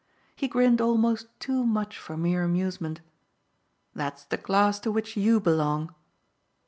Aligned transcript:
He 0.35 0.47
grinned 0.47 0.81
almost 0.81 1.27
too 1.39 1.63
much 1.63 1.95
for 1.99 2.17
mere 2.17 2.41
amusement. 2.43 3.01
"That's 3.93 4.23
the 4.25 4.39
class 4.39 4.79
to 4.79 4.91
which 4.91 5.15
YOU 5.15 5.39
belong." 5.39 5.93